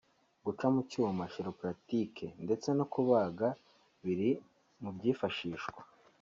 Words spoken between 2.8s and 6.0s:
kubaga biri mu byifashishwa